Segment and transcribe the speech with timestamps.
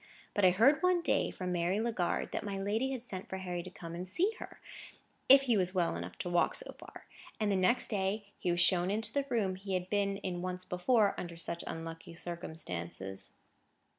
[0.33, 3.61] But I heard one day, from Mary Legard, that my lady had sent for Harry
[3.61, 4.59] to come and see her,
[5.29, 7.05] if he was well enough to walk so far;
[7.39, 10.65] and the next day he was shown into the room he had been in once
[10.65, 13.33] before under such unlucky circumstances.